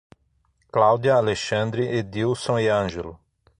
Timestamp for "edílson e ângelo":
1.95-3.19